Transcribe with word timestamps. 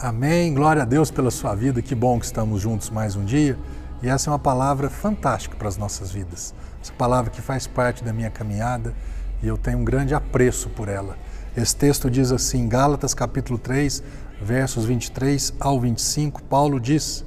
Amém. 0.00 0.54
Glória 0.54 0.82
a 0.82 0.84
Deus 0.84 1.10
pela 1.10 1.28
sua 1.28 1.56
vida. 1.56 1.82
Que 1.82 1.92
bom 1.92 2.20
que 2.20 2.26
estamos 2.26 2.62
juntos 2.62 2.88
mais 2.88 3.16
um 3.16 3.24
dia. 3.24 3.58
E 4.00 4.08
essa 4.08 4.30
é 4.30 4.32
uma 4.32 4.38
palavra 4.38 4.88
fantástica 4.88 5.56
para 5.56 5.66
as 5.66 5.76
nossas 5.76 6.12
vidas. 6.12 6.54
Essa 6.80 6.92
palavra 6.92 7.32
que 7.32 7.42
faz 7.42 7.66
parte 7.66 8.04
da 8.04 8.12
minha 8.12 8.30
caminhada 8.30 8.94
e 9.42 9.48
eu 9.48 9.58
tenho 9.58 9.78
um 9.78 9.84
grande 9.84 10.14
apreço 10.14 10.68
por 10.68 10.88
ela. 10.88 11.18
Esse 11.56 11.74
texto 11.74 12.08
diz 12.08 12.30
assim, 12.30 12.68
Gálatas 12.68 13.12
capítulo 13.12 13.58
3, 13.58 14.00
versos 14.40 14.84
23 14.84 15.54
ao 15.58 15.80
25, 15.80 16.44
Paulo 16.44 16.78
diz: 16.78 17.24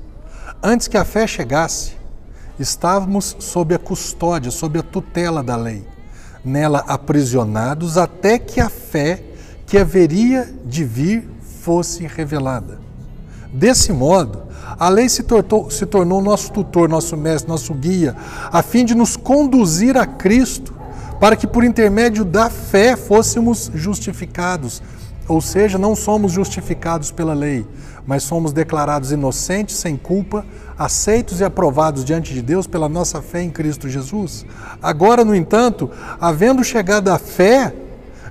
Antes 0.63 0.87
que 0.87 0.97
a 0.97 1.03
fé 1.03 1.27
chegasse, 1.27 1.97
estávamos 2.57 3.35
sob 3.39 3.75
a 3.75 3.79
custódia, 3.79 4.49
sob 4.49 4.79
a 4.79 4.83
tutela 4.83 5.43
da 5.43 5.57
lei, 5.57 5.85
nela 6.41 6.85
aprisionados 6.87 7.97
até 7.97 8.39
que 8.39 8.61
a 8.61 8.69
fé 8.69 9.21
que 9.67 9.77
haveria 9.77 10.49
de 10.65 10.85
vir 10.85 11.40
fosse 11.61 12.07
revelada. 12.07 12.79
Desse 13.53 13.93
modo, 13.93 14.43
a 14.79 14.89
lei 14.89 15.07
se 15.07 15.23
tornou, 15.23 15.69
se 15.69 15.85
tornou 15.85 16.21
nosso 16.21 16.51
tutor, 16.51 16.89
nosso 16.89 17.15
mestre, 17.15 17.49
nosso 17.49 17.73
guia, 17.73 18.15
a 18.51 18.63
fim 18.63 18.83
de 18.83 18.95
nos 18.95 19.15
conduzir 19.15 19.95
a 19.95 20.05
Cristo, 20.05 20.73
para 21.19 21.35
que 21.35 21.45
por 21.45 21.63
intermédio 21.63 22.25
da 22.25 22.49
fé 22.49 22.95
fôssemos 22.95 23.69
justificados. 23.75 24.81
Ou 25.27 25.39
seja, 25.39 25.77
não 25.77 25.95
somos 25.95 26.31
justificados 26.31 27.11
pela 27.11 27.33
lei, 27.33 27.65
mas 28.07 28.23
somos 28.23 28.51
declarados 28.51 29.11
inocentes, 29.11 29.75
sem 29.75 29.95
culpa, 29.95 30.43
aceitos 30.79 31.41
e 31.41 31.43
aprovados 31.43 32.03
diante 32.03 32.33
de 32.33 32.41
Deus 32.41 32.65
pela 32.65 32.89
nossa 32.89 33.21
fé 33.21 33.43
em 33.43 33.51
Cristo 33.51 33.87
Jesus. 33.87 34.45
Agora, 34.81 35.23
no 35.23 35.35
entanto, 35.35 35.91
havendo 36.19 36.63
chegado 36.63 37.09
a 37.09 37.19
fé, 37.19 37.71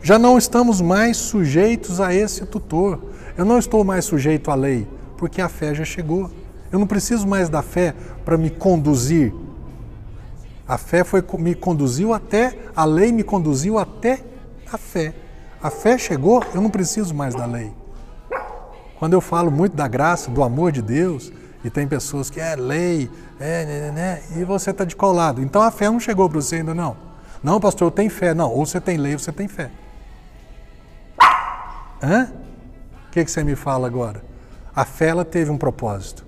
já 0.03 0.19
não 0.19 0.37
estamos 0.37 0.81
mais 0.81 1.17
sujeitos 1.17 2.01
a 2.01 2.13
esse 2.15 2.45
tutor. 2.47 2.99
Eu 3.41 3.47
não 3.47 3.59
estou 3.59 3.83
mais 3.83 4.05
sujeito 4.05 4.51
à 4.51 4.55
lei, 4.55 4.87
porque 5.17 5.41
a 5.41 5.49
fé 5.49 5.75
já 5.75 5.83
chegou. 5.83 6.31
Eu 6.71 6.79
não 6.79 6.87
preciso 6.87 7.27
mais 7.27 7.49
da 7.49 7.63
fé 7.63 7.95
para 8.23 8.37
me 8.37 8.51
conduzir. 8.51 9.33
A 10.69 10.77
fé 10.77 11.05
foi 11.05 11.25
me 11.39 11.55
conduziu 11.55 12.13
até, 12.13 12.55
a 12.77 12.85
lei 12.85 13.11
me 13.11 13.23
conduziu 13.23 13.79
até 13.79 14.23
a 14.71 14.77
fé. 14.77 15.15
A 15.63 15.71
fé 15.71 15.97
chegou, 15.97 16.45
eu 16.55 16.61
não 16.61 16.69
preciso 16.69 17.15
mais 17.15 17.35
da 17.35 17.47
lei. 17.47 17.73
Quando 18.99 19.15
eu 19.15 19.23
falo 19.23 19.51
muito 19.51 19.75
da 19.75 19.89
graça, 19.89 20.31
do 20.31 20.43
amor 20.43 20.71
de 20.71 20.83
Deus, 20.83 21.33
e 21.65 21.71
tem 21.71 21.89
pessoas 21.89 22.29
que 22.29 22.39
é 22.39 22.55
lei, 22.55 23.11
é, 23.41 23.65
né, 23.65 23.81
né, 23.81 23.91
né 23.91 24.23
e 24.37 24.45
você 24.45 24.71
está 24.71 24.85
de 24.85 24.95
colado. 24.95 25.41
Então 25.41 25.63
a 25.63 25.71
fé 25.71 25.87
não 25.87 25.99
chegou 25.99 26.29
para 26.29 26.43
você 26.43 26.57
ainda 26.57 26.75
não. 26.75 26.95
Não, 27.43 27.59
pastor, 27.59 27.87
eu 27.87 27.91
tenho 27.91 28.11
fé. 28.11 28.35
Não, 28.35 28.53
ou 28.53 28.67
você 28.67 28.79
tem 28.79 28.99
lei 28.99 29.15
ou 29.15 29.19
você 29.19 29.33
tem 29.33 29.49
fé. 29.49 29.71
Hã? 32.03 32.40
O 33.11 33.13
que, 33.13 33.25
que 33.25 33.31
você 33.31 33.43
me 33.43 33.57
fala 33.57 33.89
agora? 33.89 34.23
A 34.75 34.85
fé 34.85 35.09
ela 35.09 35.25
teve 35.25 35.51
um 35.51 35.59
propósito. 35.59 36.25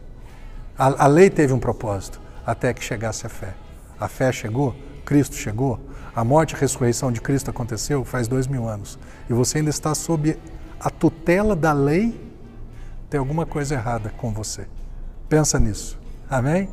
A, 0.77 1.05
a 1.05 1.07
lei 1.07 1.31
teve 1.31 1.53
um 1.53 1.61
propósito 1.61 2.21
até 2.45 2.75
que 2.75 2.83
chegasse 2.83 3.25
a 3.25 3.29
fé. 3.29 3.55
A 4.01 4.09
fé 4.09 4.33
chegou, 4.33 4.75
Cristo 5.05 5.37
chegou, 5.37 5.79
a 6.13 6.25
morte 6.25 6.55
e 6.55 6.57
a 6.57 6.59
ressurreição 6.59 7.13
de 7.13 7.21
Cristo 7.21 7.49
aconteceu 7.49 8.05
faz 8.05 8.27
dois 8.27 8.49
mil 8.49 8.69
anos. 8.69 8.99
E 9.31 9.33
você 9.33 9.59
ainda 9.59 9.71
está 9.71 9.95
sob 9.95 10.37
a 10.81 10.91
tutela 10.91 11.55
da 11.55 11.73
lei, 11.73 12.21
tem 13.09 13.21
alguma 13.21 13.47
coisa 13.47 13.77
errada 13.77 14.13
com 14.17 14.33
você. 14.33 14.67
Pensa 15.29 15.61
nisso. 15.61 15.97
Amém? 16.29 16.69